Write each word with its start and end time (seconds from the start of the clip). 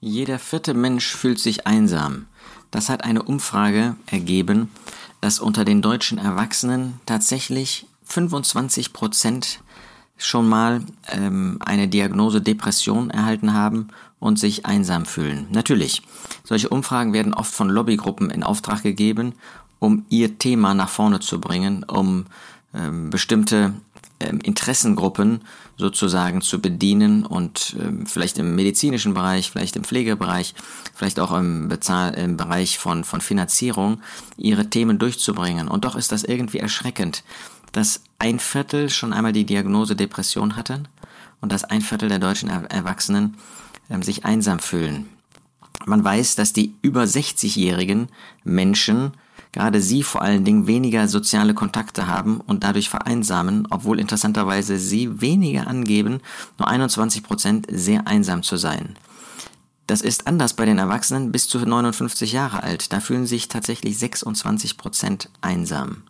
Jeder 0.00 0.38
vierte 0.38 0.74
Mensch 0.74 1.14
fühlt 1.14 1.38
sich 1.38 1.66
einsam. 1.66 2.26
Das 2.70 2.88
hat 2.88 3.04
eine 3.04 3.22
Umfrage 3.22 3.96
ergeben, 4.06 4.70
dass 5.20 5.40
unter 5.40 5.64
den 5.64 5.82
deutschen 5.82 6.18
Erwachsenen 6.18 7.00
tatsächlich 7.06 7.86
25 8.04 8.92
Prozent 8.92 9.60
schon 10.18 10.48
mal 10.48 10.82
ähm, 11.08 11.58
eine 11.64 11.88
Diagnose 11.88 12.40
Depression 12.40 13.10
erhalten 13.10 13.54
haben 13.54 13.88
und 14.18 14.38
sich 14.38 14.66
einsam 14.66 15.06
fühlen. 15.06 15.46
Natürlich, 15.50 16.02
solche 16.44 16.68
Umfragen 16.68 17.12
werden 17.12 17.34
oft 17.34 17.52
von 17.52 17.68
Lobbygruppen 17.68 18.30
in 18.30 18.42
Auftrag 18.42 18.82
gegeben, 18.82 19.34
um 19.78 20.06
ihr 20.08 20.38
Thema 20.38 20.74
nach 20.74 20.88
vorne 20.88 21.20
zu 21.20 21.40
bringen, 21.40 21.84
um 21.84 22.26
ähm, 22.74 23.10
bestimmte 23.10 23.74
Interessengruppen 24.18 25.42
sozusagen 25.76 26.40
zu 26.40 26.60
bedienen 26.60 27.26
und 27.26 27.76
ähm, 27.78 28.06
vielleicht 28.06 28.38
im 28.38 28.54
medizinischen 28.54 29.12
Bereich, 29.12 29.50
vielleicht 29.50 29.76
im 29.76 29.84
Pflegebereich, 29.84 30.54
vielleicht 30.94 31.20
auch 31.20 31.36
im, 31.36 31.68
Bezahl 31.68 32.14
im 32.14 32.36
Bereich 32.36 32.78
von, 32.78 33.04
von 33.04 33.20
Finanzierung 33.20 34.00
ihre 34.38 34.70
Themen 34.70 34.98
durchzubringen. 34.98 35.68
Und 35.68 35.84
doch 35.84 35.96
ist 35.96 36.12
das 36.12 36.24
irgendwie 36.24 36.58
erschreckend, 36.58 37.24
dass 37.72 38.02
ein 38.18 38.38
Viertel 38.38 38.88
schon 38.88 39.12
einmal 39.12 39.32
die 39.32 39.44
Diagnose 39.44 39.96
Depression 39.96 40.56
hatten 40.56 40.88
und 41.42 41.52
dass 41.52 41.64
ein 41.64 41.82
Viertel 41.82 42.08
der 42.08 42.18
deutschen 42.18 42.48
Erwachsenen 42.48 43.36
ähm, 43.90 44.02
sich 44.02 44.24
einsam 44.24 44.60
fühlen. 44.60 45.10
Man 45.84 46.02
weiß, 46.02 46.36
dass 46.36 46.54
die 46.54 46.74
über 46.80 47.02
60-jährigen 47.02 48.08
Menschen 48.44 49.12
gerade 49.56 49.80
sie 49.80 50.02
vor 50.02 50.20
allen 50.20 50.44
Dingen 50.44 50.66
weniger 50.66 51.08
soziale 51.08 51.54
Kontakte 51.54 52.06
haben 52.06 52.42
und 52.42 52.62
dadurch 52.62 52.90
vereinsamen, 52.90 53.66
obwohl 53.70 53.98
interessanterweise 53.98 54.76
sie 54.76 55.22
weniger 55.22 55.66
angeben, 55.66 56.20
nur 56.58 56.68
21 56.68 57.22
Prozent 57.22 57.66
sehr 57.70 58.06
einsam 58.06 58.42
zu 58.42 58.58
sein. 58.58 58.98
Das 59.86 60.02
ist 60.02 60.26
anders 60.26 60.52
bei 60.52 60.66
den 60.66 60.76
Erwachsenen 60.76 61.32
bis 61.32 61.48
zu 61.48 61.58
59 61.58 62.32
Jahre 62.32 62.64
alt. 62.64 62.92
Da 62.92 63.00
fühlen 63.00 63.24
sich 63.24 63.48
tatsächlich 63.48 63.98
26 63.98 64.76
Prozent 64.76 65.30
einsam, 65.40 66.02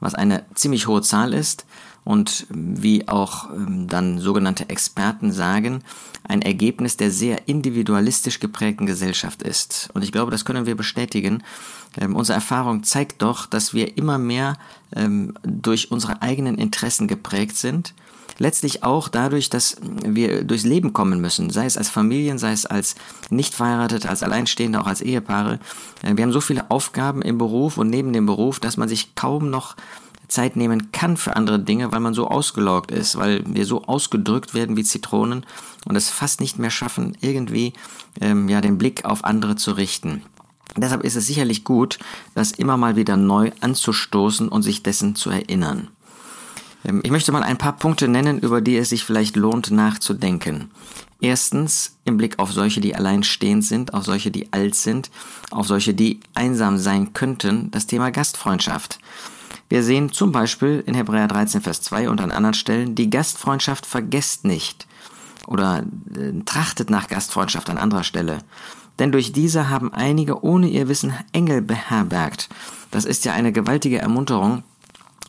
was 0.00 0.14
eine 0.14 0.44
ziemlich 0.54 0.86
hohe 0.86 1.02
Zahl 1.02 1.32
ist 1.34 1.66
und 2.04 2.46
wie 2.50 3.08
auch 3.08 3.50
ähm, 3.50 3.86
dann 3.86 4.18
sogenannte 4.18 4.68
Experten 4.68 5.32
sagen, 5.32 5.82
ein 6.24 6.42
Ergebnis 6.42 6.96
der 6.96 7.10
sehr 7.10 7.48
individualistisch 7.48 8.40
geprägten 8.40 8.86
Gesellschaft 8.86 9.42
ist. 9.42 9.90
Und 9.94 10.02
ich 10.02 10.12
glaube, 10.12 10.30
das 10.30 10.44
können 10.44 10.66
wir 10.66 10.76
bestätigen. 10.76 11.42
Ähm, 11.98 12.16
unsere 12.16 12.36
Erfahrung 12.36 12.82
zeigt 12.84 13.22
doch, 13.22 13.46
dass 13.46 13.74
wir 13.74 13.96
immer 13.96 14.18
mehr 14.18 14.56
ähm, 14.94 15.34
durch 15.42 15.90
unsere 15.90 16.22
eigenen 16.22 16.56
Interessen 16.56 17.06
geprägt 17.06 17.56
sind. 17.56 17.94
Letztlich 18.40 18.82
auch 18.82 19.10
dadurch, 19.10 19.50
dass 19.50 19.76
wir 20.02 20.44
durchs 20.44 20.64
Leben 20.64 20.94
kommen 20.94 21.20
müssen, 21.20 21.50
sei 21.50 21.66
es 21.66 21.76
als 21.76 21.90
Familien, 21.90 22.38
sei 22.38 22.52
es 22.52 22.64
als 22.64 22.94
nicht 23.28 23.54
verheiratet, 23.54 24.06
als 24.06 24.22
Alleinstehende, 24.22 24.80
auch 24.80 24.86
als 24.86 25.02
Ehepaare. 25.02 25.58
Äh, 26.00 26.16
wir 26.16 26.24
haben 26.24 26.32
so 26.32 26.40
viele 26.40 26.70
Aufgaben 26.70 27.20
im 27.20 27.36
Beruf 27.36 27.76
und 27.76 27.90
neben 27.90 28.14
dem 28.14 28.24
Beruf, 28.24 28.58
dass 28.58 28.78
man 28.78 28.88
sich 28.88 29.14
kaum 29.14 29.50
noch 29.50 29.76
Zeit 30.28 30.56
nehmen 30.56 30.90
kann 30.90 31.18
für 31.18 31.36
andere 31.36 31.58
Dinge, 31.58 31.92
weil 31.92 32.00
man 32.00 32.14
so 32.14 32.28
ausgelaugt 32.28 32.90
ist, 32.90 33.18
weil 33.18 33.42
wir 33.44 33.66
so 33.66 33.82
ausgedrückt 33.82 34.54
werden 34.54 34.74
wie 34.78 34.84
Zitronen 34.84 35.44
und 35.84 35.94
es 35.94 36.08
fast 36.08 36.40
nicht 36.40 36.58
mehr 36.58 36.70
schaffen, 36.70 37.18
irgendwie 37.20 37.74
ähm, 38.22 38.48
ja 38.48 38.62
den 38.62 38.78
Blick 38.78 39.04
auf 39.04 39.22
andere 39.22 39.56
zu 39.56 39.72
richten. 39.72 40.22
Deshalb 40.76 41.04
ist 41.04 41.16
es 41.16 41.26
sicherlich 41.26 41.64
gut, 41.64 41.98
das 42.34 42.52
immer 42.52 42.78
mal 42.78 42.96
wieder 42.96 43.18
neu 43.18 43.50
anzustoßen 43.60 44.48
und 44.48 44.62
sich 44.62 44.82
dessen 44.82 45.14
zu 45.14 45.28
erinnern. 45.28 45.88
Ähm, 46.84 47.00
ich 47.02 47.10
möchte 47.10 47.32
mal 47.32 47.42
ein 47.42 47.58
paar 47.58 47.76
Punkte 47.76 48.08
nennen, 48.08 48.38
über 48.38 48.60
die 48.60 48.76
es 48.76 48.90
sich 48.90 49.04
vielleicht 49.04 49.36
lohnt 49.36 49.70
nachzudenken. 49.70 50.70
Erstens 51.20 51.96
im 52.04 52.16
Blick 52.16 52.38
auf 52.38 52.52
solche, 52.52 52.80
die 52.80 52.94
alleinstehend 52.94 53.64
sind, 53.64 53.92
auf 53.92 54.04
solche, 54.04 54.30
die 54.30 54.52
alt 54.52 54.74
sind, 54.74 55.10
auf 55.50 55.66
solche, 55.66 55.92
die 55.92 56.20
einsam 56.34 56.78
sein 56.78 57.12
könnten, 57.12 57.70
das 57.70 57.86
Thema 57.86 58.10
Gastfreundschaft. 58.10 58.98
Wir 59.68 59.82
sehen 59.82 60.12
zum 60.12 60.32
Beispiel 60.32 60.82
in 60.86 60.94
Hebräer 60.94 61.28
13, 61.28 61.60
Vers 61.60 61.82
2 61.82 62.08
und 62.08 62.20
an 62.20 62.32
anderen 62.32 62.54
Stellen, 62.54 62.94
die 62.94 63.10
Gastfreundschaft 63.10 63.86
vergesst 63.86 64.44
nicht 64.44 64.86
oder 65.46 65.84
äh, 66.16 66.42
trachtet 66.44 66.90
nach 66.90 67.08
Gastfreundschaft 67.08 67.68
an 67.68 67.78
anderer 67.78 68.04
Stelle. 68.04 68.38
Denn 68.98 69.12
durch 69.12 69.32
diese 69.32 69.68
haben 69.68 69.92
einige 69.92 70.44
ohne 70.44 70.68
ihr 70.68 70.88
Wissen 70.88 71.14
Engel 71.32 71.62
beherbergt. 71.62 72.48
Das 72.90 73.04
ist 73.04 73.24
ja 73.24 73.32
eine 73.32 73.52
gewaltige 73.52 73.98
Ermunterung, 73.98 74.62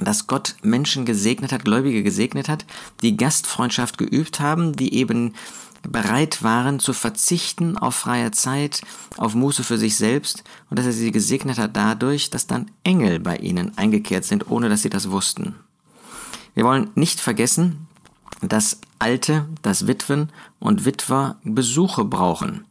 dass 0.02 0.28
Gott 0.28 0.56
Menschen 0.64 1.06
gesegnet 1.06 1.52
hat, 1.52 1.66
Gläubige 1.66 2.04
gesegnet 2.04 2.50
hat, 2.50 2.66
die 3.02 3.18
Gastfreundschaft 3.18 3.98
geübt 3.98 4.40
haben, 4.40 4.76
die 4.76 4.94
eben 4.96 5.34
bereit 5.84 6.44
waren 6.44 6.80
zu 6.80 6.94
verzichten 6.94 7.78
auf 7.78 7.96
freie 7.96 8.32
Zeit, 8.32 8.82
auf 9.18 9.34
Muße 9.34 9.64
für 9.64 9.78
sich 9.78 9.96
selbst 9.96 10.44
und 10.70 10.78
dass 10.78 10.86
er 10.86 10.94
sie 10.94 11.12
gesegnet 11.12 11.58
hat 11.58 11.76
dadurch, 11.76 12.30
dass 12.30 12.48
dann 12.48 12.70
Engel 12.84 13.20
bei 13.20 13.38
ihnen 13.38 13.78
eingekehrt 13.78 14.26
sind, 14.26 14.50
ohne 14.50 14.70
dass 14.70 14.84
sie 14.84 14.90
das 14.90 15.10
wussten. 15.10 15.56
Wir 16.54 16.66
wollen 16.66 16.92
nicht 16.96 17.20
vergessen, 17.20 17.88
dass 18.42 18.80
Alte, 19.00 19.48
dass 19.62 19.88
Witwen 19.88 20.30
und 20.60 20.86
Witwer 20.86 21.38
Besuche 21.44 22.06
brauchen. 22.06 22.66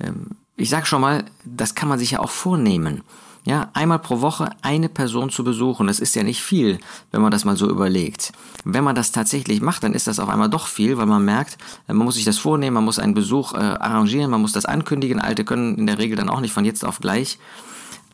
Ähm, 0.00 0.30
ich 0.56 0.70
sage 0.70 0.86
schon 0.86 1.02
mal, 1.02 1.24
das 1.44 1.74
kann 1.74 1.88
man 1.88 1.98
sich 1.98 2.12
ja 2.12 2.20
auch 2.20 2.30
vornehmen. 2.30 3.02
Ja, 3.46 3.70
einmal 3.74 4.00
pro 4.00 4.20
Woche 4.22 4.50
eine 4.62 4.88
Person 4.88 5.30
zu 5.30 5.44
besuchen, 5.44 5.86
das 5.86 6.00
ist 6.00 6.16
ja 6.16 6.24
nicht 6.24 6.42
viel, 6.42 6.80
wenn 7.12 7.22
man 7.22 7.30
das 7.30 7.44
mal 7.44 7.56
so 7.56 7.70
überlegt. 7.70 8.32
Wenn 8.64 8.82
man 8.82 8.96
das 8.96 9.12
tatsächlich 9.12 9.60
macht, 9.60 9.84
dann 9.84 9.92
ist 9.92 10.08
das 10.08 10.18
auf 10.18 10.28
einmal 10.28 10.50
doch 10.50 10.66
viel, 10.66 10.98
weil 10.98 11.06
man 11.06 11.24
merkt, 11.24 11.56
äh, 11.86 11.92
man 11.92 12.06
muss 12.06 12.16
sich 12.16 12.24
das 12.24 12.38
vornehmen, 12.38 12.74
man 12.74 12.84
muss 12.84 12.98
einen 12.98 13.14
Besuch 13.14 13.54
äh, 13.54 13.58
arrangieren, 13.58 14.32
man 14.32 14.40
muss 14.40 14.50
das 14.52 14.64
ankündigen. 14.64 15.20
Alte 15.20 15.44
können 15.44 15.78
in 15.78 15.86
der 15.86 15.98
Regel 15.98 16.16
dann 16.16 16.28
auch 16.28 16.40
nicht 16.40 16.52
von 16.52 16.64
jetzt 16.64 16.84
auf 16.84 16.98
gleich. 16.98 17.38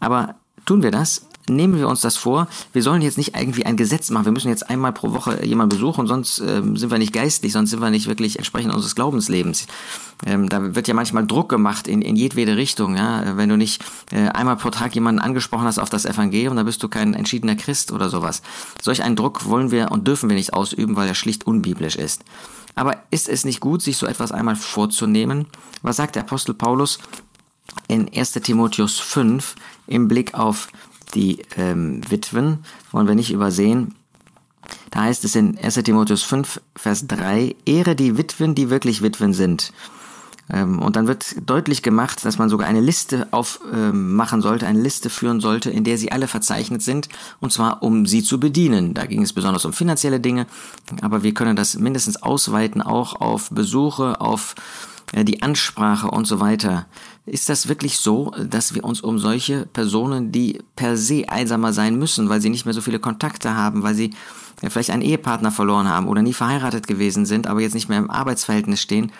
Aber 0.00 0.34
tun 0.64 0.82
wir 0.82 0.90
das, 0.90 1.26
nehmen 1.48 1.78
wir 1.78 1.88
uns 1.88 2.00
das 2.00 2.16
vor, 2.16 2.46
wir 2.72 2.82
sollen 2.82 3.02
jetzt 3.02 3.18
nicht 3.18 3.36
irgendwie 3.36 3.66
ein 3.66 3.76
Gesetz 3.76 4.10
machen, 4.10 4.26
wir 4.26 4.32
müssen 4.32 4.48
jetzt 4.48 4.68
einmal 4.70 4.92
pro 4.92 5.12
Woche 5.12 5.44
jemanden 5.44 5.76
besuchen, 5.76 6.06
sonst 6.06 6.40
ähm, 6.40 6.76
sind 6.76 6.90
wir 6.90 6.98
nicht 6.98 7.12
geistlich, 7.12 7.52
sonst 7.52 7.70
sind 7.70 7.80
wir 7.80 7.90
nicht 7.90 8.06
wirklich 8.06 8.38
entsprechend 8.38 8.72
unseres 8.72 8.94
Glaubenslebens. 8.94 9.66
Ähm, 10.24 10.48
da 10.48 10.74
wird 10.74 10.86
ja 10.86 10.94
manchmal 10.94 11.26
Druck 11.26 11.48
gemacht 11.48 11.88
in, 11.88 12.00
in 12.00 12.14
jedwede 12.14 12.56
Richtung. 12.56 12.96
Ja? 12.96 13.36
Wenn 13.36 13.48
du 13.48 13.56
nicht 13.56 13.82
äh, 14.12 14.28
einmal 14.28 14.56
pro 14.56 14.70
Tag 14.70 14.94
jemanden 14.94 15.20
angesprochen 15.20 15.64
hast 15.64 15.78
auf 15.78 15.90
das 15.90 16.04
Evangelium, 16.04 16.54
dann 16.54 16.66
bist 16.66 16.82
du 16.82 16.88
kein 16.88 17.14
entschiedener 17.14 17.56
Christ 17.56 17.90
oder 17.90 18.08
sowas. 18.08 18.42
Solch 18.80 19.02
einen 19.02 19.16
Druck 19.16 19.46
wollen 19.46 19.72
wir 19.72 19.90
und 19.90 20.06
dürfen 20.06 20.28
wir 20.28 20.36
nicht 20.36 20.54
ausüben, 20.54 20.96
weil 20.96 21.08
er 21.08 21.14
schlicht 21.14 21.46
unbiblisch 21.46 21.96
ist. 21.96 22.22
Aber 22.74 22.96
ist 23.10 23.28
es 23.28 23.44
nicht 23.44 23.60
gut, 23.60 23.82
sich 23.82 23.96
so 23.96 24.06
etwas 24.06 24.32
einmal 24.32 24.56
vorzunehmen? 24.56 25.46
Was 25.82 25.96
sagt 25.96 26.14
der 26.14 26.22
Apostel 26.22 26.54
Paulus 26.54 27.00
in 27.88 28.08
1 28.12 28.32
Timotheus 28.32 28.98
5 28.98 29.54
im 29.86 30.08
Blick 30.08 30.34
auf 30.34 30.68
die 31.14 31.42
ähm, 31.56 32.00
Witwen 32.08 32.64
wollen 32.90 33.08
wir 33.08 33.14
nicht 33.14 33.32
übersehen. 33.32 33.94
Da 34.90 35.02
heißt 35.02 35.24
es 35.24 35.34
in 35.34 35.58
1 35.58 35.74
Timotheus 35.74 36.22
5, 36.22 36.60
Vers 36.76 37.06
3, 37.06 37.56
Ehre 37.66 37.96
die 37.96 38.16
Witwen, 38.16 38.54
die 38.54 38.70
wirklich 38.70 39.02
Witwen 39.02 39.34
sind. 39.34 39.72
Ähm, 40.50 40.80
und 40.80 40.96
dann 40.96 41.06
wird 41.06 41.48
deutlich 41.48 41.82
gemacht, 41.82 42.24
dass 42.24 42.38
man 42.38 42.48
sogar 42.48 42.68
eine 42.68 42.80
Liste 42.80 43.28
aufmachen 43.30 44.38
ähm, 44.38 44.42
sollte, 44.42 44.66
eine 44.66 44.80
Liste 44.80 45.10
führen 45.10 45.40
sollte, 45.40 45.70
in 45.70 45.84
der 45.84 45.98
sie 45.98 46.12
alle 46.12 46.28
verzeichnet 46.28 46.82
sind, 46.82 47.08
und 47.40 47.52
zwar 47.52 47.82
um 47.82 48.06
sie 48.06 48.22
zu 48.22 48.40
bedienen. 48.40 48.94
Da 48.94 49.06
ging 49.06 49.22
es 49.22 49.32
besonders 49.32 49.64
um 49.64 49.72
finanzielle 49.72 50.20
Dinge, 50.20 50.46
aber 51.00 51.22
wir 51.22 51.34
können 51.34 51.56
das 51.56 51.76
mindestens 51.76 52.22
ausweiten 52.22 52.82
auch 52.82 53.20
auf 53.20 53.50
Besuche, 53.50 54.20
auf 54.20 54.54
äh, 54.56 54.91
die 55.12 55.42
Ansprache 55.42 56.10
und 56.10 56.26
so 56.26 56.40
weiter. 56.40 56.86
Ist 57.26 57.48
das 57.48 57.68
wirklich 57.68 57.98
so, 57.98 58.32
dass 58.38 58.74
wir 58.74 58.84
uns 58.84 59.00
um 59.00 59.18
solche 59.18 59.66
Personen, 59.66 60.32
die 60.32 60.58
per 60.74 60.96
se 60.96 61.28
einsamer 61.28 61.72
sein 61.72 61.96
müssen, 61.96 62.28
weil 62.28 62.40
sie 62.40 62.50
nicht 62.50 62.64
mehr 62.64 62.74
so 62.74 62.80
viele 62.80 62.98
Kontakte 62.98 63.54
haben, 63.54 63.82
weil 63.82 63.94
sie 63.94 64.14
vielleicht 64.68 64.90
einen 64.90 65.02
Ehepartner 65.02 65.50
verloren 65.50 65.88
haben 65.88 66.08
oder 66.08 66.22
nie 66.22 66.32
verheiratet 66.32 66.86
gewesen 66.86 67.26
sind, 67.26 67.46
aber 67.46 67.60
jetzt 67.60 67.74
nicht 67.74 67.88
mehr 67.88 67.98
im 67.98 68.10
Arbeitsverhältnis 68.10 68.80
stehen 68.80 69.12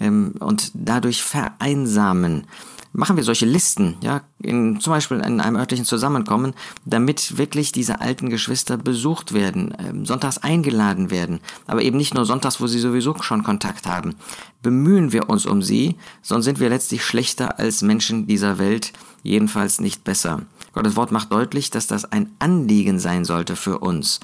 ähm, 0.00 0.34
und 0.38 0.70
dadurch 0.74 1.22
vereinsamen, 1.22 2.44
machen 2.92 3.16
wir 3.16 3.24
solche 3.24 3.46
Listen, 3.46 3.96
ja, 4.02 4.22
in, 4.40 4.80
zum 4.80 4.92
Beispiel 4.92 5.18
in 5.18 5.40
einem 5.40 5.56
örtlichen 5.56 5.84
Zusammenkommen, 5.84 6.54
damit 6.84 7.38
wirklich 7.38 7.72
diese 7.72 8.00
alten 8.00 8.28
Geschwister 8.28 8.76
besucht 8.76 9.32
werden, 9.32 9.72
äh, 9.72 10.06
sonntags 10.06 10.38
eingeladen 10.38 11.10
werden, 11.10 11.40
aber 11.66 11.82
eben 11.82 11.96
nicht 11.96 12.14
nur 12.14 12.26
sonntags, 12.26 12.60
wo 12.60 12.66
sie 12.66 12.78
sowieso 12.78 13.14
schon 13.22 13.42
Kontakt 13.42 13.86
haben. 13.86 14.14
Bemühen 14.62 15.12
wir 15.12 15.28
uns 15.28 15.46
um 15.46 15.62
sie, 15.62 15.96
sonst 16.20 16.44
sind 16.44 16.60
wir 16.60 16.68
letztlich 16.68 17.04
schlechter 17.04 17.58
als 17.58 17.82
Menschen 17.82 18.26
dieser 18.26 18.58
Welt, 18.58 18.92
jedenfalls 19.22 19.80
nicht 19.80 20.04
besser. 20.04 20.42
Gottes 20.72 20.96
Wort 20.96 21.12
macht 21.12 21.32
deutlich, 21.32 21.70
dass 21.70 21.86
das 21.86 22.04
ein 22.04 22.30
Anliegen 22.38 22.98
sein 22.98 23.24
sollte 23.24 23.56
für 23.56 23.78
uns. 23.78 24.20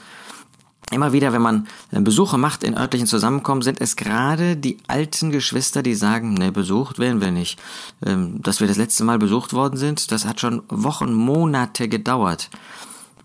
Immer 0.91 1.13
wieder, 1.13 1.33
wenn 1.33 1.43
man 1.43 1.67
äh, 1.91 2.01
Besuche 2.01 2.39
macht 2.39 2.65
in 2.65 2.77
örtlichen 2.77 3.07
Zusammenkommen, 3.07 3.63
sind 3.63 3.81
es 3.81 3.97
gerade 3.97 4.57
die 4.57 4.79
alten 4.87 5.31
Geschwister, 5.31 5.83
die 5.83 5.95
sagen, 5.95 6.35
ne, 6.35 6.51
besucht 6.51 6.99
werden 6.99 7.21
wir 7.21 7.31
nicht. 7.31 7.61
Ähm, 8.05 8.43
dass 8.43 8.61
wir 8.61 8.67
das 8.67 8.79
letzte 8.79 9.05
Mal 9.05 9.19
besucht 9.19 9.53
worden 9.53 9.77
sind, 9.77 10.11
das 10.13 10.25
hat 10.25 10.41
schon 10.41 10.63
Wochen, 10.69 11.13
Monate 11.13 11.89
gedauert. 11.89 12.49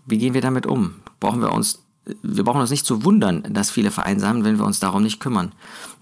Wie 0.04 0.18
gehen 0.18 0.34
wir 0.34 0.42
damit 0.42 0.66
um? 0.66 0.96
Brauchen 1.20 1.40
wir 1.40 1.52
uns 1.52 1.83
wir 2.22 2.44
brauchen 2.44 2.60
uns 2.60 2.70
nicht 2.70 2.84
zu 2.84 3.02
wundern, 3.04 3.44
dass 3.48 3.70
viele 3.70 3.90
vereinsamen, 3.90 4.44
wenn 4.44 4.58
wir 4.58 4.66
uns 4.66 4.78
darum 4.78 5.02
nicht 5.02 5.20
kümmern. 5.20 5.52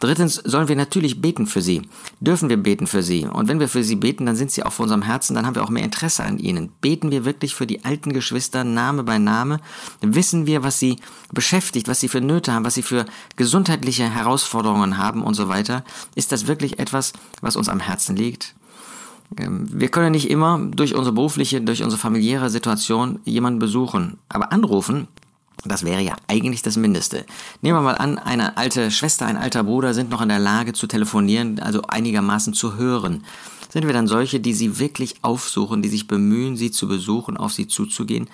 Drittens 0.00 0.34
sollen 0.34 0.66
wir 0.66 0.74
natürlich 0.74 1.20
beten 1.20 1.46
für 1.46 1.62
sie. 1.62 1.82
Dürfen 2.18 2.48
wir 2.48 2.56
beten 2.56 2.88
für 2.88 3.04
sie. 3.04 3.24
Und 3.24 3.48
wenn 3.48 3.60
wir 3.60 3.68
für 3.68 3.84
sie 3.84 3.94
beten, 3.94 4.26
dann 4.26 4.34
sind 4.34 4.50
sie 4.50 4.64
auch 4.64 4.72
vor 4.72 4.84
unserem 4.84 5.02
Herzen, 5.02 5.34
dann 5.34 5.46
haben 5.46 5.54
wir 5.54 5.62
auch 5.62 5.70
mehr 5.70 5.84
Interesse 5.84 6.24
an 6.24 6.38
ihnen. 6.38 6.70
Beten 6.80 7.12
wir 7.12 7.24
wirklich 7.24 7.54
für 7.54 7.68
die 7.68 7.84
alten 7.84 8.12
Geschwister 8.12 8.64
Name 8.64 9.04
bei 9.04 9.18
Name? 9.18 9.60
Wissen 10.00 10.46
wir, 10.46 10.64
was 10.64 10.80
sie 10.80 10.96
beschäftigt, 11.32 11.86
was 11.86 12.00
sie 12.00 12.08
für 12.08 12.20
Nöte 12.20 12.52
haben, 12.52 12.64
was 12.64 12.74
sie 12.74 12.82
für 12.82 13.06
gesundheitliche 13.36 14.10
Herausforderungen 14.10 14.98
haben 14.98 15.22
und 15.22 15.34
so 15.34 15.48
weiter? 15.48 15.84
Ist 16.16 16.32
das 16.32 16.48
wirklich 16.48 16.80
etwas, 16.80 17.12
was 17.40 17.54
uns 17.54 17.68
am 17.68 17.78
Herzen 17.78 18.16
liegt? 18.16 18.56
Ähm, 19.38 19.68
wir 19.70 19.88
können 19.88 20.10
nicht 20.10 20.30
immer 20.30 20.58
durch 20.58 20.96
unsere 20.96 21.14
berufliche, 21.14 21.60
durch 21.60 21.84
unsere 21.84 22.00
familiäre 22.00 22.50
Situation 22.50 23.20
jemanden 23.24 23.60
besuchen, 23.60 24.18
aber 24.28 24.50
anrufen 24.50 25.06
das 25.64 25.84
wäre 25.84 26.02
ja 26.02 26.16
eigentlich 26.28 26.62
das 26.62 26.76
Mindeste. 26.76 27.24
Nehmen 27.60 27.78
wir 27.78 27.82
mal 27.82 27.98
an, 27.98 28.18
eine 28.18 28.56
alte 28.56 28.90
Schwester, 28.90 29.26
ein 29.26 29.36
alter 29.36 29.64
Bruder 29.64 29.94
sind 29.94 30.10
noch 30.10 30.20
in 30.20 30.28
der 30.28 30.38
Lage 30.38 30.72
zu 30.72 30.86
telefonieren, 30.86 31.60
also 31.60 31.82
einigermaßen 31.82 32.52
zu 32.52 32.76
hören. 32.76 33.24
Sind 33.72 33.86
wir 33.86 33.94
dann 33.94 34.06
solche, 34.06 34.38
die 34.38 34.52
sie 34.52 34.78
wirklich 34.78 35.14
aufsuchen, 35.22 35.80
die 35.80 35.88
sich 35.88 36.06
bemühen, 36.06 36.58
sie 36.58 36.70
zu 36.70 36.86
besuchen, 36.86 37.38
auf 37.38 37.54
sie 37.54 37.68
zuzugehen, 37.68 38.28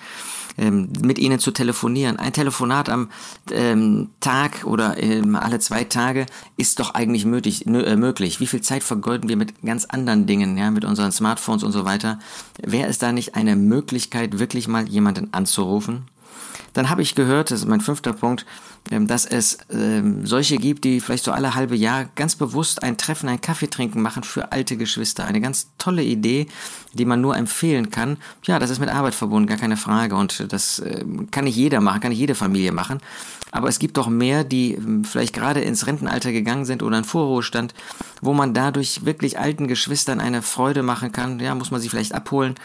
ähm, 0.57 0.89
mit 1.01 1.17
ihnen 1.17 1.39
zu 1.39 1.51
telefonieren? 1.51 2.17
Ein 2.17 2.33
Telefonat 2.33 2.89
am 2.89 3.07
ähm, 3.49 4.09
Tag 4.19 4.65
oder 4.65 5.01
ähm, 5.01 5.37
alle 5.37 5.59
zwei 5.59 5.85
Tage 5.85 6.25
ist 6.57 6.81
doch 6.81 6.93
eigentlich 6.93 7.23
möglich, 7.23 7.65
äh, 7.65 7.95
möglich. 7.95 8.41
Wie 8.41 8.47
viel 8.47 8.59
Zeit 8.59 8.83
vergeuden 8.83 9.29
wir 9.29 9.37
mit 9.37 9.61
ganz 9.61 9.85
anderen 9.85 10.25
Dingen, 10.25 10.57
ja, 10.57 10.71
mit 10.71 10.83
unseren 10.83 11.13
Smartphones 11.13 11.63
und 11.63 11.71
so 11.71 11.85
weiter? 11.85 12.19
Wäre 12.61 12.89
es 12.89 12.97
da 12.97 13.13
nicht 13.13 13.35
eine 13.35 13.55
Möglichkeit, 13.55 14.39
wirklich 14.39 14.67
mal 14.67 14.89
jemanden 14.89 15.33
anzurufen? 15.33 16.03
Dann 16.73 16.89
habe 16.89 17.01
ich 17.01 17.15
gehört, 17.15 17.51
das 17.51 17.61
ist 17.61 17.67
mein 17.67 17.81
fünfter 17.81 18.13
Punkt, 18.13 18.45
ähm, 18.91 19.07
dass 19.07 19.25
es 19.25 19.57
ähm, 19.71 20.25
solche 20.25 20.57
gibt, 20.57 20.83
die 20.83 20.99
vielleicht 20.99 21.23
so 21.23 21.31
alle 21.31 21.55
halbe 21.55 21.75
Jahr 21.75 22.05
ganz 22.15 22.35
bewusst 22.35 22.83
ein 22.83 22.97
Treffen, 22.97 23.29
ein 23.29 23.41
Kaffee 23.41 23.69
trinken 23.69 24.01
machen 24.01 24.23
für 24.23 24.51
alte 24.51 24.77
Geschwister. 24.77 25.25
Eine 25.25 25.41
ganz 25.41 25.69
tolle 25.77 26.03
Idee, 26.03 26.47
die 26.93 27.05
man 27.05 27.21
nur 27.21 27.35
empfehlen 27.35 27.89
kann. 27.89 28.17
Ja, 28.43 28.59
das 28.59 28.69
ist 28.69 28.79
mit 28.79 28.89
Arbeit 28.89 29.15
verbunden, 29.15 29.47
gar 29.47 29.57
keine 29.57 29.77
Frage. 29.77 30.15
Und 30.15 30.51
das 30.51 30.79
ähm, 30.79 31.29
kann 31.31 31.45
nicht 31.45 31.55
jeder 31.55 31.81
machen, 31.81 32.01
kann 32.01 32.09
nicht 32.09 32.19
jede 32.19 32.35
Familie 32.35 32.71
machen. 32.71 32.99
Aber 33.51 33.67
es 33.67 33.79
gibt 33.79 33.97
doch 33.97 34.07
mehr, 34.07 34.43
die 34.43 34.77
vielleicht 35.03 35.33
gerade 35.33 35.61
ins 35.61 35.87
Rentenalter 35.87 36.31
gegangen 36.31 36.65
sind 36.65 36.83
oder 36.83 36.99
in 36.99 37.03
Vorruhestand, 37.03 37.73
wo 38.21 38.33
man 38.33 38.53
dadurch 38.53 39.05
wirklich 39.05 39.39
alten 39.39 39.67
Geschwistern 39.67 40.19
eine 40.19 40.43
Freude 40.43 40.83
machen 40.83 41.11
kann. 41.11 41.39
Ja, 41.39 41.55
muss 41.55 41.71
man 41.71 41.81
sie 41.81 41.89
vielleicht 41.89 42.13
abholen 42.13 42.55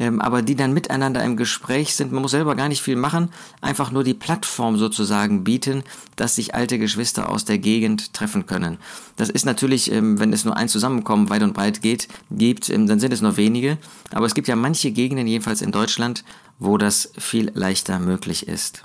ähm, 0.00 0.20
aber 0.20 0.42
die 0.42 0.56
dann 0.56 0.72
miteinander 0.72 1.22
im 1.22 1.36
Gespräch 1.36 1.94
sind. 1.94 2.10
Man 2.10 2.22
muss 2.22 2.32
selber 2.32 2.56
gar 2.56 2.68
nicht 2.68 2.82
viel 2.82 2.96
machen, 2.96 3.30
einfach 3.60 3.92
nur 3.92 4.02
die 4.02 4.14
Plattform 4.14 4.78
sozusagen 4.78 5.44
bieten, 5.44 5.84
dass 6.16 6.34
sich 6.34 6.54
alte 6.54 6.78
Geschwister 6.78 7.28
aus 7.28 7.44
der 7.44 7.58
Gegend 7.58 8.14
treffen 8.14 8.46
können. 8.46 8.78
Das 9.16 9.28
ist 9.28 9.44
natürlich, 9.44 9.92
ähm, 9.92 10.18
wenn 10.18 10.32
es 10.32 10.44
nur 10.44 10.56
ein 10.56 10.68
Zusammenkommen 10.68 11.28
weit 11.28 11.42
und 11.42 11.52
breit 11.52 11.82
geht, 11.82 12.08
gibt, 12.30 12.70
ähm, 12.70 12.86
dann 12.86 12.98
sind 12.98 13.12
es 13.12 13.20
nur 13.20 13.36
wenige. 13.36 13.78
Aber 14.10 14.26
es 14.26 14.34
gibt 14.34 14.48
ja 14.48 14.56
manche 14.56 14.90
Gegenden, 14.90 15.26
jedenfalls 15.26 15.62
in 15.62 15.70
Deutschland, 15.70 16.24
wo 16.58 16.78
das 16.78 17.12
viel 17.18 17.52
leichter 17.54 17.98
möglich 17.98 18.48
ist. 18.48 18.82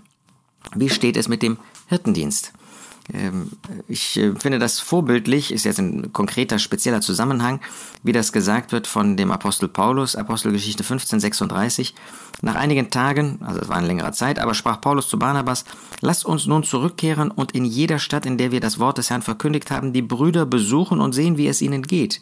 Wie 0.75 0.89
steht 0.89 1.15
es 1.15 1.29
mit 1.29 1.41
dem 1.41 1.57
Hirtendienst? 1.87 2.51
Ähm, 3.13 3.51
ich 3.87 4.17
äh, 4.17 4.33
finde 4.35 4.59
das 4.59 4.79
vorbildlich, 4.79 5.51
ist 5.51 5.65
jetzt 5.65 5.79
ein 5.79 6.11
konkreter, 6.11 6.59
spezieller 6.59 7.01
Zusammenhang, 7.01 7.61
wie 8.03 8.11
das 8.11 8.31
gesagt 8.31 8.71
wird 8.71 8.87
von 8.87 9.15
dem 9.17 9.31
Apostel 9.31 9.67
Paulus, 9.67 10.15
Apostelgeschichte 10.15 10.83
15, 10.83 11.19
36. 11.19 11.93
Nach 12.41 12.55
einigen 12.55 12.89
Tagen, 12.89 13.39
also 13.41 13.61
es 13.61 13.69
war 13.69 13.77
eine 13.77 13.87
längere 13.87 14.11
Zeit, 14.11 14.39
aber 14.39 14.53
sprach 14.53 14.81
Paulus 14.81 15.07
zu 15.07 15.19
Barnabas, 15.19 15.65
lasst 16.01 16.25
uns 16.25 16.47
nun 16.47 16.63
zurückkehren 16.63 17.31
und 17.31 17.51
in 17.51 17.65
jeder 17.65 17.99
Stadt, 17.99 18.25
in 18.25 18.37
der 18.37 18.51
wir 18.51 18.59
das 18.59 18.79
Wort 18.79 18.97
des 18.97 19.09
Herrn 19.09 19.21
verkündigt 19.21 19.71
haben, 19.71 19.93
die 19.93 20.01
Brüder 20.01 20.45
besuchen 20.45 20.99
und 20.99 21.13
sehen, 21.13 21.37
wie 21.37 21.47
es 21.47 21.61
ihnen 21.61 21.83
geht. 21.83 22.21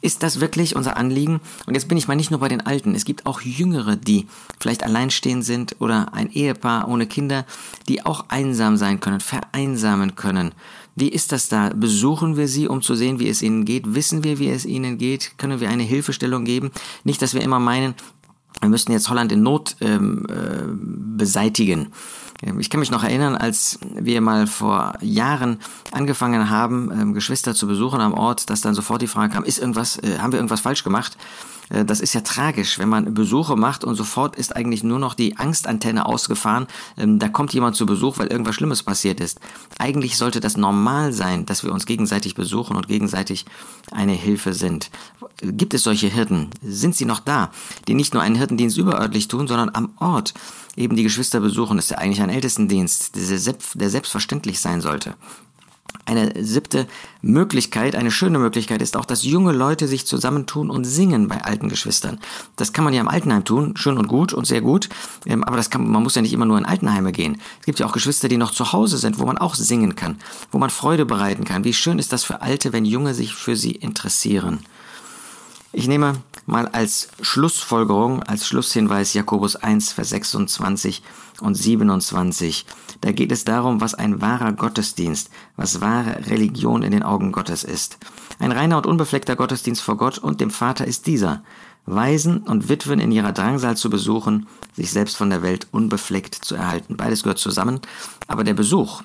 Ist 0.00 0.22
das 0.22 0.40
wirklich 0.40 0.76
unser 0.76 0.96
Anliegen? 0.96 1.40
Und 1.66 1.74
jetzt 1.74 1.88
bin 1.88 1.98
ich 1.98 2.08
mal 2.08 2.14
nicht 2.14 2.30
nur 2.30 2.40
bei 2.40 2.48
den 2.48 2.64
Alten. 2.64 2.94
Es 2.94 3.04
gibt 3.04 3.26
auch 3.26 3.40
Jüngere, 3.40 3.96
die 3.96 4.26
vielleicht 4.60 4.84
alleinstehend 4.84 5.44
sind 5.44 5.76
oder 5.80 6.14
ein 6.14 6.30
Ehepaar 6.30 6.88
ohne 6.88 7.06
Kinder, 7.06 7.44
die 7.88 8.04
auch 8.04 8.26
einsam 8.28 8.76
sein 8.76 9.00
können, 9.00 9.20
vereinsamen 9.20 10.14
können. 10.16 10.52
Wie 10.94 11.08
ist 11.08 11.30
das 11.30 11.48
da? 11.48 11.70
Besuchen 11.74 12.36
wir 12.36 12.48
sie, 12.48 12.66
um 12.66 12.82
zu 12.82 12.96
sehen, 12.96 13.20
wie 13.20 13.28
es 13.28 13.40
ihnen 13.40 13.64
geht? 13.64 13.94
Wissen 13.94 14.24
wir, 14.24 14.40
wie 14.40 14.48
es 14.48 14.64
ihnen 14.64 14.98
geht? 14.98 15.38
Können 15.38 15.60
wir 15.60 15.70
eine 15.70 15.84
Hilfestellung 15.84 16.44
geben? 16.44 16.72
Nicht, 17.04 17.22
dass 17.22 17.34
wir 17.34 17.40
immer 17.40 17.60
meinen, 17.60 17.94
wir 18.60 18.68
müssten 18.68 18.92
jetzt 18.92 19.08
Holland 19.08 19.32
in 19.32 19.42
Not 19.42 19.76
ähm, 19.80 20.26
äh, 20.28 20.66
beseitigen. 21.16 21.92
Ähm, 22.42 22.60
ich 22.60 22.70
kann 22.70 22.80
mich 22.80 22.90
noch 22.90 23.04
erinnern, 23.04 23.36
als 23.36 23.78
wir 23.94 24.20
mal 24.20 24.46
vor 24.46 24.94
Jahren 25.00 25.58
angefangen 25.92 26.50
haben, 26.50 26.90
ähm, 26.92 27.14
Geschwister 27.14 27.54
zu 27.54 27.66
besuchen 27.66 28.00
am 28.00 28.14
Ort, 28.14 28.50
dass 28.50 28.60
dann 28.60 28.74
sofort 28.74 29.02
die 29.02 29.06
Frage 29.06 29.32
kam, 29.32 29.44
ist 29.44 29.58
irgendwas, 29.58 29.98
äh, 29.98 30.18
haben 30.18 30.32
wir 30.32 30.38
irgendwas 30.38 30.60
falsch 30.60 30.84
gemacht? 30.84 31.16
Äh, 31.70 31.84
das 31.84 32.00
ist 32.00 32.14
ja 32.14 32.20
tragisch, 32.20 32.78
wenn 32.78 32.88
man 32.88 33.14
Besuche 33.14 33.56
macht 33.56 33.84
und 33.84 33.94
sofort 33.94 34.36
ist 34.36 34.54
eigentlich 34.54 34.82
nur 34.82 34.98
noch 34.98 35.14
die 35.14 35.36
Angstantenne 35.36 36.06
ausgefahren. 36.06 36.66
Ähm, 36.96 37.18
da 37.18 37.28
kommt 37.28 37.52
jemand 37.52 37.76
zu 37.76 37.86
Besuch, 37.86 38.18
weil 38.18 38.28
irgendwas 38.28 38.54
Schlimmes 38.54 38.82
passiert 38.82 39.20
ist. 39.20 39.40
Eigentlich 39.78 40.16
sollte 40.16 40.40
das 40.40 40.56
normal 40.56 41.12
sein, 41.12 41.46
dass 41.46 41.64
wir 41.64 41.72
uns 41.72 41.86
gegenseitig 41.86 42.34
besuchen 42.34 42.76
und 42.76 42.88
gegenseitig 42.88 43.46
eine 43.90 44.12
Hilfe 44.12 44.52
sind. 44.52 44.90
Gibt 45.40 45.74
es 45.74 45.82
solche 45.82 46.08
Hirten? 46.08 46.50
Sind 46.62 46.96
sie 46.96 47.04
noch 47.04 47.20
da, 47.20 47.50
die 47.86 47.94
nicht 47.94 48.12
nur 48.12 48.22
einen 48.22 48.34
Hirtendienst 48.48 48.78
überörtlich 48.78 49.28
tun, 49.28 49.46
sondern 49.46 49.70
am 49.74 49.90
Ort 49.98 50.32
eben 50.74 50.96
die 50.96 51.02
Geschwister 51.02 51.40
besuchen? 51.40 51.76
Das 51.76 51.86
ist 51.86 51.90
ja 51.90 51.98
eigentlich 51.98 52.22
ein 52.22 52.30
Ältestendienst, 52.30 53.14
der 53.14 53.90
selbstverständlich 53.90 54.60
sein 54.60 54.80
sollte. 54.80 55.14
Eine 56.04 56.32
siebte 56.42 56.86
Möglichkeit, 57.20 57.94
eine 57.94 58.10
schöne 58.10 58.38
Möglichkeit 58.38 58.80
ist 58.80 58.96
auch, 58.96 59.04
dass 59.04 59.24
junge 59.24 59.52
Leute 59.52 59.86
sich 59.86 60.06
zusammentun 60.06 60.70
und 60.70 60.84
singen 60.84 61.28
bei 61.28 61.44
alten 61.44 61.68
Geschwistern. 61.68 62.18
Das 62.56 62.72
kann 62.72 62.84
man 62.84 62.94
ja 62.94 63.02
im 63.02 63.08
Altenheim 63.08 63.44
tun, 63.44 63.74
schön 63.76 63.98
und 63.98 64.08
gut 64.08 64.32
und 64.32 64.46
sehr 64.46 64.62
gut, 64.62 64.88
ähm, 65.26 65.44
aber 65.44 65.58
das 65.58 65.68
kann, 65.68 65.86
man 65.86 66.02
muss 66.02 66.14
ja 66.14 66.22
nicht 66.22 66.32
immer 66.32 66.46
nur 66.46 66.56
in 66.56 66.64
Altenheime 66.64 67.12
gehen. 67.12 67.38
Es 67.60 67.66
gibt 67.66 67.78
ja 67.78 67.86
auch 67.86 67.92
Geschwister, 67.92 68.28
die 68.28 68.38
noch 68.38 68.52
zu 68.52 68.72
Hause 68.72 68.96
sind, 68.96 69.18
wo 69.18 69.26
man 69.26 69.36
auch 69.36 69.54
singen 69.54 69.96
kann, 69.96 70.18
wo 70.50 70.58
man 70.58 70.70
Freude 70.70 71.04
bereiten 71.04 71.44
kann. 71.44 71.64
Wie 71.64 71.74
schön 71.74 71.98
ist 71.98 72.12
das 72.12 72.24
für 72.24 72.40
Alte, 72.40 72.72
wenn 72.72 72.86
Junge 72.86 73.12
sich 73.12 73.34
für 73.34 73.56
sie 73.56 73.72
interessieren. 73.72 74.60
Ich 75.72 75.86
nehme 75.86 76.14
mal 76.46 76.66
als 76.68 77.08
Schlussfolgerung, 77.20 78.22
als 78.22 78.46
Schlusshinweis 78.46 79.12
Jakobus 79.12 79.54
1, 79.54 79.92
Vers 79.92 80.08
26 80.08 81.02
und 81.40 81.56
27. 81.56 82.64
Da 83.02 83.12
geht 83.12 83.30
es 83.30 83.44
darum, 83.44 83.82
was 83.82 83.92
ein 83.92 84.22
wahrer 84.22 84.52
Gottesdienst, 84.52 85.28
was 85.56 85.82
wahre 85.82 86.26
Religion 86.26 86.82
in 86.82 86.92
den 86.92 87.02
Augen 87.02 87.32
Gottes 87.32 87.64
ist. 87.64 87.98
Ein 88.38 88.52
reiner 88.52 88.78
und 88.78 88.86
unbefleckter 88.86 89.36
Gottesdienst 89.36 89.82
vor 89.82 89.98
Gott 89.98 90.16
und 90.16 90.40
dem 90.40 90.50
Vater 90.50 90.86
ist 90.86 91.06
dieser. 91.06 91.42
Waisen 91.84 92.38
und 92.38 92.70
Witwen 92.70 92.98
in 92.98 93.12
ihrer 93.12 93.32
Drangsal 93.32 93.76
zu 93.76 93.90
besuchen, 93.90 94.46
sich 94.74 94.90
selbst 94.90 95.16
von 95.16 95.28
der 95.28 95.42
Welt 95.42 95.68
unbefleckt 95.70 96.34
zu 96.34 96.54
erhalten. 96.54 96.96
Beides 96.96 97.22
gehört 97.22 97.38
zusammen, 97.38 97.80
aber 98.26 98.42
der 98.42 98.54
Besuch, 98.54 99.02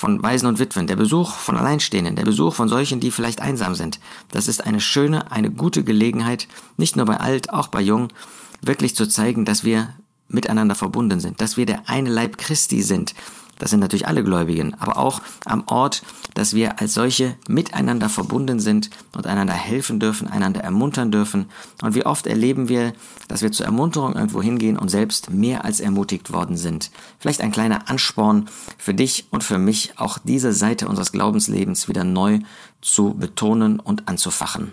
von 0.00 0.22
Waisen 0.22 0.46
und 0.46 0.58
Witwen, 0.58 0.86
der 0.86 0.96
Besuch 0.96 1.34
von 1.34 1.58
Alleinstehenden, 1.58 2.16
der 2.16 2.24
Besuch 2.24 2.54
von 2.54 2.70
solchen, 2.70 3.00
die 3.00 3.10
vielleicht 3.10 3.42
einsam 3.42 3.74
sind. 3.74 4.00
Das 4.30 4.48
ist 4.48 4.64
eine 4.64 4.80
schöne, 4.80 5.30
eine 5.30 5.50
gute 5.50 5.84
Gelegenheit, 5.84 6.48
nicht 6.78 6.96
nur 6.96 7.04
bei 7.04 7.18
alt, 7.18 7.52
auch 7.52 7.68
bei 7.68 7.82
jung, 7.82 8.08
wirklich 8.62 8.96
zu 8.96 9.06
zeigen, 9.06 9.44
dass 9.44 9.62
wir 9.62 9.92
miteinander 10.26 10.74
verbunden 10.74 11.20
sind, 11.20 11.42
dass 11.42 11.58
wir 11.58 11.66
der 11.66 11.82
eine 11.86 12.08
Leib 12.08 12.38
Christi 12.38 12.80
sind, 12.80 13.14
das 13.60 13.70
sind 13.70 13.80
natürlich 13.80 14.08
alle 14.08 14.24
Gläubigen, 14.24 14.74
aber 14.80 14.96
auch 14.96 15.20
am 15.44 15.64
Ort, 15.66 16.02
dass 16.34 16.54
wir 16.54 16.80
als 16.80 16.94
solche 16.94 17.36
miteinander 17.46 18.08
verbunden 18.08 18.58
sind 18.58 18.88
und 19.14 19.26
einander 19.26 19.52
helfen 19.52 20.00
dürfen, 20.00 20.28
einander 20.28 20.62
ermuntern 20.62 21.12
dürfen. 21.12 21.46
Und 21.82 21.94
wie 21.94 22.06
oft 22.06 22.26
erleben 22.26 22.68
wir, 22.70 22.94
dass 23.28 23.42
wir 23.42 23.52
zur 23.52 23.66
Ermunterung 23.66 24.14
irgendwo 24.14 24.42
hingehen 24.42 24.78
und 24.78 24.88
selbst 24.88 25.30
mehr 25.30 25.64
als 25.64 25.78
ermutigt 25.78 26.32
worden 26.32 26.56
sind. 26.56 26.90
Vielleicht 27.18 27.42
ein 27.42 27.52
kleiner 27.52 27.90
Ansporn 27.90 28.48
für 28.78 28.94
dich 28.94 29.26
und 29.30 29.44
für 29.44 29.58
mich, 29.58 29.92
auch 29.96 30.16
diese 30.18 30.54
Seite 30.54 30.88
unseres 30.88 31.12
Glaubenslebens 31.12 31.86
wieder 31.86 32.04
neu 32.04 32.40
zu 32.80 33.14
betonen 33.14 33.78
und 33.78 34.08
anzufachen. 34.08 34.72